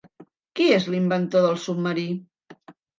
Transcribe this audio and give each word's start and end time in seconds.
¿Qui 0.59 0.65
és 0.77 0.89
l'inventor 0.95 1.47
del 1.47 1.63
submarí? 1.69 2.11